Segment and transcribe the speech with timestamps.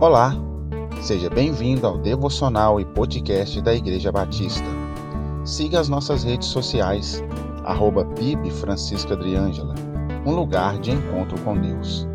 [0.00, 0.34] Olá,
[1.02, 4.64] seja bem-vindo ao devocional e podcast da Igreja Batista.
[5.44, 7.22] Siga as nossas redes sociais,
[7.66, 8.08] arroba
[8.62, 9.74] Francisca Adriângela,
[10.24, 12.08] um lugar de encontro com Deus.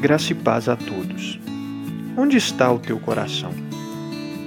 [0.00, 1.40] Graça e paz a todos.
[2.16, 3.65] Onde está o teu coração?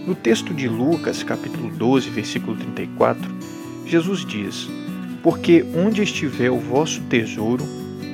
[0.10, 3.32] No texto de Lucas, capítulo 12, versículo 34,
[3.86, 4.68] Jesus diz:
[5.22, 7.64] Porque onde estiver o vosso tesouro,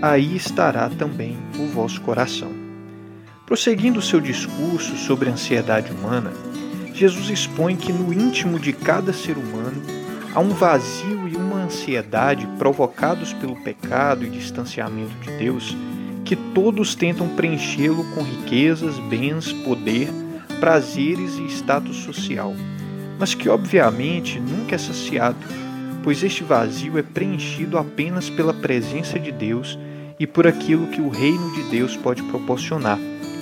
[0.02, 2.52] aí estará também o vosso coração.
[3.46, 6.34] Prosseguindo seu discurso sobre a ansiedade humana,
[6.94, 9.82] Jesus expõe que no íntimo de cada ser humano
[10.34, 15.78] há um vazio e uma ansiedade provocados pelo pecado e distanciamento de Deus,
[16.26, 20.10] que todos tentam preenchê-lo com riquezas, bens, poder
[20.60, 22.54] prazeres e status social,
[23.20, 25.38] mas que obviamente nunca é saciado,
[26.04, 29.78] pois este vazio é preenchido apenas pela presença de Deus
[30.20, 33.00] e por aquilo que o reino de Deus pode proporcionar,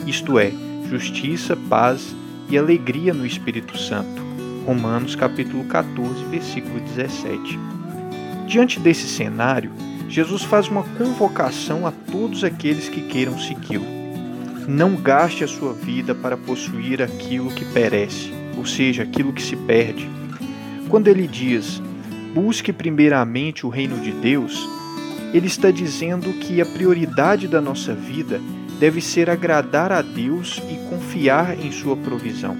[0.07, 0.51] isto é,
[0.89, 2.15] justiça, paz
[2.49, 4.21] e alegria no Espírito Santo.
[4.65, 7.59] Romanos capítulo 14, versículo 17.
[8.47, 9.71] Diante desse cenário,
[10.07, 14.02] Jesus faz uma convocação a todos aqueles que queiram segui-lo
[14.67, 19.55] não gaste a sua vida para possuir aquilo que perece, ou seja, aquilo que se
[19.55, 20.09] perde.
[20.89, 21.81] Quando ele diz:
[22.33, 24.67] busque primeiramente o reino de Deus,
[25.33, 28.39] ele está dizendo que a prioridade da nossa vida
[28.79, 32.55] deve ser agradar a Deus e confiar em sua provisão.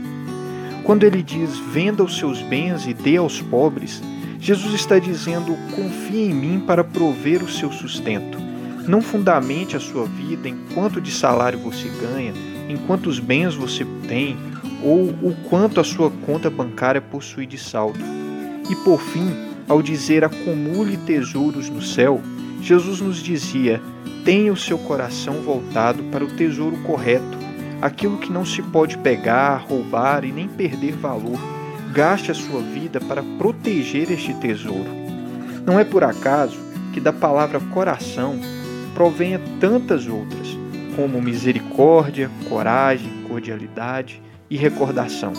[0.84, 4.02] Quando ele diz: venda os seus bens e dê aos pobres,
[4.40, 8.53] Jesus está dizendo: confie em mim para prover o seu sustento.
[8.88, 12.34] Não fundamente a sua vida em quanto de salário você ganha,
[12.68, 14.38] em quantos bens você tem
[14.84, 18.00] ou o quanto a sua conta bancária possui de saldo.
[18.70, 19.32] E por fim,
[19.70, 22.22] ao dizer acumule tesouros no céu,
[22.62, 23.82] Jesus nos dizia:
[24.26, 27.38] tenha o seu coração voltado para o tesouro correto,
[27.82, 31.40] aquilo que não se pode pegar, roubar e nem perder valor.
[31.94, 34.90] Gaste a sua vida para proteger este tesouro.
[35.66, 36.58] Não é por acaso
[36.92, 38.40] que da palavra coração
[38.94, 40.48] provenha tantas outras,
[40.96, 45.34] como misericórdia, coragem, cordialidade e recordação.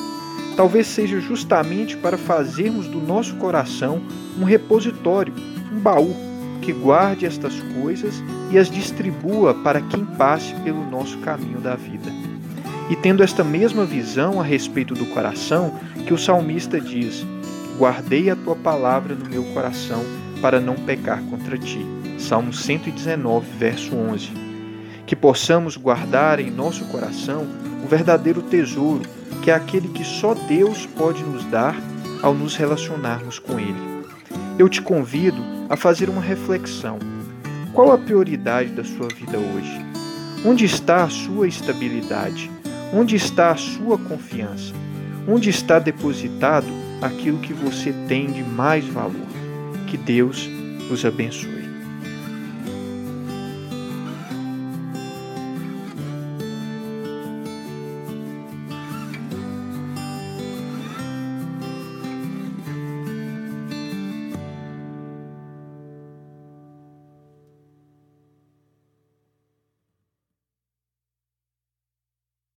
[0.57, 4.01] Talvez seja justamente para fazermos do nosso coração
[4.39, 5.35] um repositório,
[5.73, 6.15] um baú
[6.63, 12.11] que guarde estas coisas e as distribua para quem passe pelo nosso caminho da vida.
[12.89, 15.75] E tendo esta mesma visão a respeito do coração,
[16.07, 17.25] que o salmista diz:
[17.79, 20.03] Guardei a tua palavra no meu coração
[20.41, 21.85] para não pecar contra ti.
[22.25, 24.31] Salmo 119, verso 11.
[25.07, 27.47] Que possamos guardar em nosso coração
[27.85, 29.03] o verdadeiro tesouro,
[29.43, 31.77] que é aquele que só Deus pode nos dar
[32.23, 34.07] ao nos relacionarmos com Ele.
[34.59, 35.37] Eu te convido
[35.69, 36.99] a fazer uma reflexão.
[37.75, 39.85] Qual a prioridade da sua vida hoje?
[40.47, 42.51] Onde está a sua estabilidade?
[42.95, 44.73] Onde está a sua confiança?
[45.29, 46.69] Onde está depositado
[47.03, 49.27] aquilo que você tem de mais valor?
[49.87, 50.49] Que Deus
[50.91, 51.64] os abençoe.